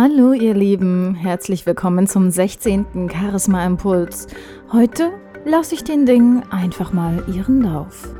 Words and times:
Hallo 0.00 0.32
ihr 0.32 0.54
Lieben, 0.54 1.16
herzlich 1.16 1.66
willkommen 1.66 2.06
zum 2.06 2.30
16. 2.30 3.10
Charisma 3.10 3.66
Impuls. 3.66 4.28
Heute 4.70 5.10
lasse 5.44 5.74
ich 5.74 5.82
den 5.82 6.06
Dingen 6.06 6.44
einfach 6.52 6.92
mal 6.92 7.24
ihren 7.26 7.62
Lauf. 7.62 8.14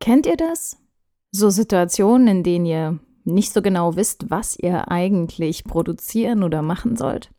Kennt 0.00 0.24
ihr 0.24 0.38
das? 0.38 0.78
So 1.30 1.50
Situationen, 1.50 2.26
in 2.26 2.42
denen 2.42 2.64
ihr 2.64 2.98
nicht 3.24 3.52
so 3.52 3.60
genau 3.60 3.96
wisst, 3.96 4.30
was 4.30 4.58
ihr 4.58 4.90
eigentlich 4.90 5.64
produzieren 5.64 6.42
oder 6.42 6.62
machen 6.62 6.96
sollt? 6.96 7.30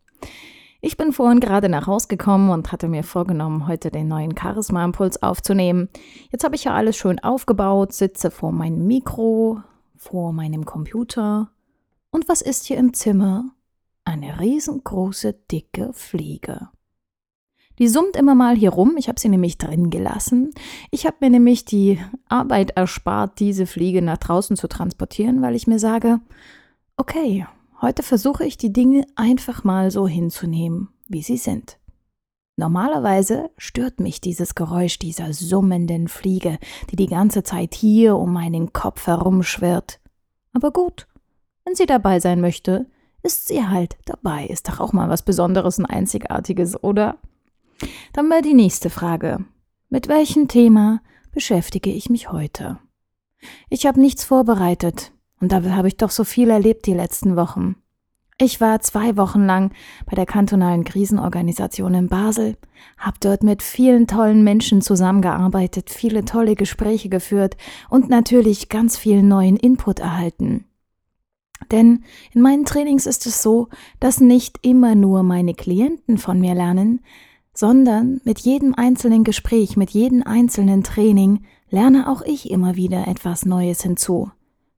Ich 0.86 0.96
bin 0.96 1.10
vorhin 1.10 1.40
gerade 1.40 1.68
nach 1.68 1.88
Hause 1.88 2.06
gekommen 2.06 2.48
und 2.48 2.70
hatte 2.70 2.86
mir 2.86 3.02
vorgenommen, 3.02 3.66
heute 3.66 3.90
den 3.90 4.06
neuen 4.06 4.38
Charisma-Impuls 4.38 5.20
aufzunehmen. 5.20 5.88
Jetzt 6.30 6.44
habe 6.44 6.54
ich 6.54 6.62
ja 6.62 6.74
alles 6.74 6.96
schön 6.96 7.18
aufgebaut, 7.18 7.92
sitze 7.92 8.30
vor 8.30 8.52
meinem 8.52 8.86
Mikro, 8.86 9.60
vor 9.96 10.32
meinem 10.32 10.64
Computer. 10.64 11.50
Und 12.12 12.28
was 12.28 12.40
ist 12.40 12.66
hier 12.66 12.76
im 12.76 12.94
Zimmer? 12.94 13.46
Eine 14.04 14.38
riesengroße, 14.38 15.32
dicke 15.50 15.90
Fliege. 15.92 16.68
Die 17.80 17.88
summt 17.88 18.14
immer 18.14 18.36
mal 18.36 18.54
hier 18.54 18.70
rum. 18.70 18.94
Ich 18.96 19.08
habe 19.08 19.18
sie 19.18 19.28
nämlich 19.28 19.58
drin 19.58 19.90
gelassen. 19.90 20.52
Ich 20.92 21.04
habe 21.04 21.16
mir 21.18 21.30
nämlich 21.30 21.64
die 21.64 21.98
Arbeit 22.28 22.76
erspart, 22.76 23.40
diese 23.40 23.66
Fliege 23.66 24.02
nach 24.02 24.18
draußen 24.18 24.54
zu 24.54 24.68
transportieren, 24.68 25.42
weil 25.42 25.56
ich 25.56 25.66
mir 25.66 25.80
sage, 25.80 26.20
okay, 26.96 27.44
Heute 27.80 28.02
versuche 28.02 28.44
ich 28.44 28.56
die 28.56 28.72
Dinge 28.72 29.06
einfach 29.16 29.62
mal 29.62 29.90
so 29.90 30.08
hinzunehmen, 30.08 30.88
wie 31.08 31.22
sie 31.22 31.36
sind. 31.36 31.78
Normalerweise 32.56 33.50
stört 33.58 34.00
mich 34.00 34.22
dieses 34.22 34.54
Geräusch 34.54 34.98
dieser 34.98 35.34
summenden 35.34 36.08
Fliege, 36.08 36.58
die 36.90 36.96
die 36.96 37.06
ganze 37.06 37.42
Zeit 37.42 37.74
hier 37.74 38.16
um 38.16 38.32
meinen 38.32 38.72
Kopf 38.72 39.06
herumschwirrt. 39.06 40.00
Aber 40.54 40.70
gut, 40.70 41.06
wenn 41.66 41.74
sie 41.74 41.84
dabei 41.84 42.18
sein 42.18 42.40
möchte, 42.40 42.86
ist 43.22 43.48
sie 43.48 43.66
halt 43.66 43.98
dabei. 44.06 44.46
Ist 44.46 44.68
doch 44.68 44.80
auch 44.80 44.94
mal 44.94 45.10
was 45.10 45.20
Besonderes 45.20 45.78
und 45.78 45.84
Einzigartiges, 45.84 46.82
oder? 46.82 47.18
Dann 48.14 48.28
mal 48.28 48.40
die 48.40 48.54
nächste 48.54 48.88
Frage. 48.88 49.44
Mit 49.90 50.08
welchem 50.08 50.48
Thema 50.48 51.02
beschäftige 51.32 51.90
ich 51.90 52.08
mich 52.08 52.32
heute? 52.32 52.78
Ich 53.68 53.84
habe 53.84 54.00
nichts 54.00 54.24
vorbereitet. 54.24 55.12
Und 55.40 55.52
dabei 55.52 55.72
habe 55.72 55.88
ich 55.88 55.96
doch 55.96 56.10
so 56.10 56.24
viel 56.24 56.50
erlebt 56.50 56.86
die 56.86 56.94
letzten 56.94 57.36
Wochen. 57.36 57.76
Ich 58.38 58.60
war 58.60 58.80
zwei 58.80 59.16
Wochen 59.16 59.46
lang 59.46 59.72
bei 60.04 60.14
der 60.14 60.26
kantonalen 60.26 60.84
Krisenorganisation 60.84 61.94
in 61.94 62.08
Basel, 62.08 62.58
habe 62.98 63.16
dort 63.20 63.42
mit 63.42 63.62
vielen 63.62 64.06
tollen 64.06 64.44
Menschen 64.44 64.82
zusammengearbeitet, 64.82 65.88
viele 65.88 66.26
tolle 66.26 66.54
Gespräche 66.54 67.08
geführt 67.08 67.56
und 67.88 68.10
natürlich 68.10 68.68
ganz 68.68 68.98
viel 68.98 69.22
neuen 69.22 69.56
Input 69.56 70.00
erhalten. 70.00 70.66
Denn 71.72 72.04
in 72.32 72.42
meinen 72.42 72.66
Trainings 72.66 73.06
ist 73.06 73.24
es 73.24 73.42
so, 73.42 73.68
dass 74.00 74.20
nicht 74.20 74.58
immer 74.60 74.94
nur 74.94 75.22
meine 75.22 75.54
Klienten 75.54 76.18
von 76.18 76.38
mir 76.38 76.54
lernen, 76.54 77.00
sondern 77.54 78.20
mit 78.24 78.40
jedem 78.40 78.74
einzelnen 78.74 79.24
Gespräch, 79.24 79.78
mit 79.78 79.90
jedem 79.90 80.22
einzelnen 80.22 80.82
Training 80.82 81.44
lerne 81.70 82.10
auch 82.10 82.20
ich 82.20 82.50
immer 82.50 82.76
wieder 82.76 83.08
etwas 83.08 83.46
Neues 83.46 83.82
hinzu. 83.82 84.30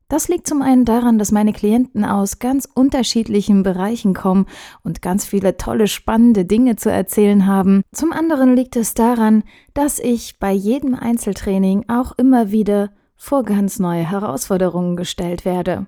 Das 0.09 0.29
liegt 0.29 0.47
zum 0.47 0.63
einen 0.63 0.87
daran, 0.87 1.19
dass 1.19 1.33
meine 1.33 1.53
Klienten 1.53 2.03
aus 2.03 2.39
ganz 2.39 2.67
unterschiedlichen 2.73 3.63
Bereichen 3.63 4.15
kommen 4.15 4.47
und 4.83 5.03
ganz 5.03 5.27
viele 5.27 5.59
tolle, 5.59 5.87
spannende 5.87 6.47
Dinge 6.47 6.77
zu 6.77 6.91
erzählen 6.91 7.47
haben. 7.47 7.83
Zum 7.93 8.13
anderen 8.13 8.57
liegt 8.57 8.77
es 8.77 8.95
daran, 8.95 9.45
dass 9.75 9.99
ich 9.99 10.39
bei 10.39 10.53
jedem 10.53 10.95
Einzeltraining 10.95 11.85
auch 11.89 12.13
immer 12.17 12.51
wieder 12.51 12.91
vor 13.17 13.43
ganz 13.43 13.79
neue 13.79 14.09
Herausforderungen 14.09 14.97
gestellt 14.97 15.45
werde. 15.45 15.87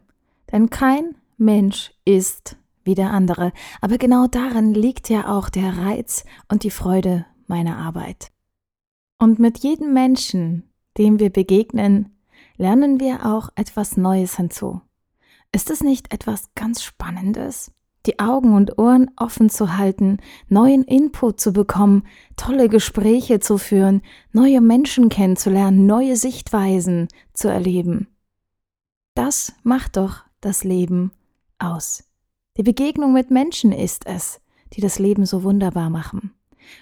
Denn 0.53 0.69
kein 0.69 1.15
Mensch 1.39 1.93
ist 2.05 2.57
wie 2.85 2.95
der 2.95 3.13
andere. 3.13 3.53
Aber 3.81 3.97
genau 3.97 4.27
darin 4.27 4.75
liegt 4.75 5.09
ja 5.09 5.35
auch 5.35 5.49
der 5.49 5.79
Reiz 5.79 6.25
und 6.49 6.65
die 6.65 6.71
Freude 6.71 7.25
meiner 7.47 7.79
Arbeit. 7.79 8.31
Und 9.19 9.39
mit 9.39 9.59
jedem 9.59 9.95
Menschen, 9.95 10.71
dem 10.99 11.19
wir 11.19 11.31
begegnen, 11.31 12.20
lernen 12.61 13.01
wir 13.01 13.25
auch 13.25 13.49
etwas 13.55 13.97
Neues 13.97 14.37
hinzu. 14.37 14.83
Ist 15.51 15.71
es 15.71 15.83
nicht 15.83 16.13
etwas 16.13 16.51
ganz 16.55 16.83
Spannendes? 16.83 17.73
Die 18.05 18.19
Augen 18.19 18.55
und 18.55 18.79
Ohren 18.79 19.11
offen 19.17 19.49
zu 19.49 19.79
halten, 19.79 20.19
neuen 20.49 20.85
Input 20.85 21.41
zu 21.41 21.53
bekommen, 21.53 22.05
tolle 22.37 22.69
Gespräche 22.69 23.41
zu 23.41 23.57
führen, 23.57 24.03
neue 24.33 24.61
Menschen 24.61 25.09
kennenzulernen, 25.09 25.87
neue 25.87 26.17
Sichtweisen 26.17 27.09
zu 27.33 27.49
erleben. 27.49 28.09
Das 29.15 29.55
macht 29.63 29.97
doch 29.97 30.19
das 30.43 30.63
Leben 30.63 31.13
aus. 31.59 32.05
Die 32.59 32.63
Begegnung 32.63 33.15
mit 33.15 33.31
Menschen 33.31 33.73
ist 33.73 34.07
es, 34.07 34.41
die 34.75 34.83
das 34.83 34.99
Leben 34.99 35.25
so 35.25 35.43
wunderbar 35.45 35.89
machen. 35.89 36.35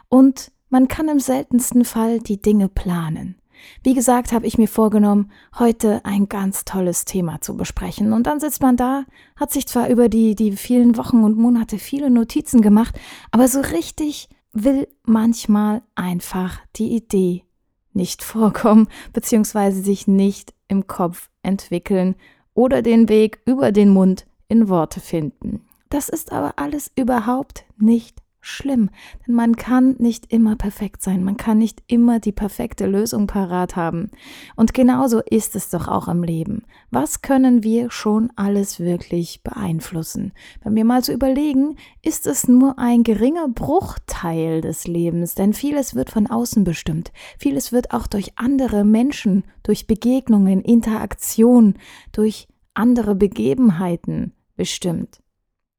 Und 0.09 0.51
man 0.71 0.89
kann 0.89 1.09
im 1.09 1.21
seltensten 1.21 1.85
Fall 1.85 2.19
die 2.19 2.43
Dinge 2.43 2.69
planen. 2.69 3.37
Wie 3.83 3.95
gesagt, 3.95 4.33
habe 4.33 4.47
ich 4.47 4.59
mir 4.59 4.69
vorgenommen, 4.69 5.31
heute 5.59 6.05
ein 6.05 6.29
ganz 6.29 6.65
tolles 6.65 7.05
Thema 7.05 7.41
zu 7.41 7.57
besprechen. 7.57 8.13
Und 8.13 8.27
dann 8.27 8.41
sitzt 8.41 8.63
man 8.63 8.77
da, 8.77 9.05
hat 9.37 9.53
sich 9.53 9.67
zwar 9.67 9.89
über 9.89 10.09
die, 10.09 10.35
die 10.35 10.53
vielen 10.53 10.97
Wochen 10.97 11.25
und 11.25 11.39
Monate 11.39 11.79
viele 11.79 12.11
Notizen 12.11 12.61
gemacht, 12.61 12.99
aber 13.31 13.49
so 13.49 13.61
richtig 13.61 14.29
will 14.53 14.89
manchmal 15.05 15.83
einfach 15.95 16.61
die 16.77 16.95
Idee 16.95 17.45
nicht 17.93 18.23
vorkommen, 18.23 18.89
beziehungsweise 19.13 19.83
sich 19.83 20.07
nicht 20.07 20.55
im 20.69 20.87
Kopf 20.87 21.31
entwickeln 21.43 22.15
oder 22.55 22.83
den 22.83 23.09
Weg 23.09 23.41
über 23.45 23.73
den 23.73 23.91
Mund 23.91 24.27
in 24.49 24.69
Worte 24.69 25.01
finden. 25.01 25.65
Das 25.91 26.09
ist 26.09 26.33
aber 26.33 26.55
alles 26.57 26.91
überhaupt 26.97 27.65
nicht 27.79 28.23
schlimm, 28.49 28.91
denn 29.27 29.35
man 29.35 29.57
kann 29.57 29.97
nicht 29.99 30.33
immer 30.33 30.57
perfekt 30.57 31.03
sein, 31.03 31.23
man 31.23 31.37
kann 31.37 31.59
nicht 31.59 31.83
immer 31.87 32.19
die 32.19 32.33
perfekte 32.33 32.87
Lösung 32.87 33.27
parat 33.27 33.77
haben. 33.77 34.11
Und 34.57 34.75
genauso 34.75 35.21
ist 35.21 35.55
es 35.55 35.71
doch 35.71 35.89
auch 35.89 36.09
im 36.09 36.23
Leben. 36.23 36.63
Was 36.91 37.23
können 37.23 37.63
wir 37.63 37.91
schon 37.91 38.33
alles 38.37 38.81
wirklich 38.81 39.43
beeinflussen? 39.43 40.33
Wenn 40.63 40.75
wir 40.75 40.85
mal 40.85 41.05
so 41.05 41.13
überlegen, 41.13 41.77
ist 42.03 42.27
es 42.27 42.49
nur 42.49 42.79
ein 42.79 43.03
geringer 43.03 43.49
Bruchteil 43.49 44.61
des 44.61 44.87
Lebens, 44.87 45.35
denn 45.35 45.53
vieles 45.53 45.95
wird 45.95 46.11
von 46.11 46.27
außen 46.27 46.65
bestimmt. 46.65 47.13
Vieles 47.39 47.73
wird 47.73 47.93
auch 47.93 48.07
durch 48.07 48.33
andere 48.37 48.85
Menschen, 48.85 49.45
durch 49.63 49.87
Begegnungen, 49.87 50.63
Interaktion, 50.63 51.75
durch 52.13 52.49
andere 52.75 53.15
Begebenheiten 53.15 54.33
bestimmt. 54.57 55.23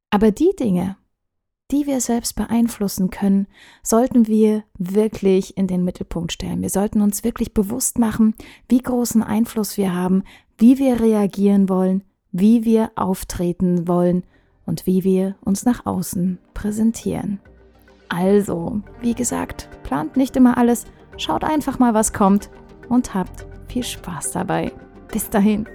Aber 0.10 0.32
die 0.32 0.52
Dinge, 0.60 0.98
die 1.72 1.86
wir 1.86 2.02
selbst 2.02 2.36
beeinflussen 2.36 3.10
können, 3.10 3.48
sollten 3.84 4.28
wir 4.28 4.64
wirklich 4.78 5.58
in 5.58 5.68
den 5.68 5.84
Mittelpunkt 5.84 6.32
stellen. 6.32 6.62
Wir 6.62 6.70
sollten 6.70 7.02
uns 7.02 7.24
wirklich 7.24 7.54
bewusst 7.54 8.00
machen, 8.00 8.34
wie 8.68 8.80
großen 8.80 9.24
Einfluss 9.24 9.78
wir 9.78 9.94
haben, 9.94 10.24
wie 10.58 10.80
wir 10.80 11.00
reagieren 11.00 11.70
wollen, 11.70 12.04
wie 12.32 12.66
wir 12.66 12.92
auftreten 12.96 13.88
wollen 13.88 14.24
und 14.66 14.86
wie 14.86 15.04
wir 15.04 15.36
uns 15.42 15.66
nach 15.66 15.86
außen 15.86 16.40
präsentieren. 16.54 17.40
Also, 18.10 18.82
wie 19.02 19.14
gesagt, 19.14 19.70
plant 19.84 20.18
nicht 20.18 20.36
immer 20.36 20.58
alles, 20.58 20.86
schaut 21.18 21.44
einfach 21.44 21.78
mal, 21.78 21.94
was 21.94 22.14
kommt 22.14 22.50
und 22.90 23.14
habt 23.14 23.46
viel 23.68 23.84
Spaß 23.84 24.32
dabei. 24.32 24.72
Bis 25.12 25.30
dahin. 25.30 25.68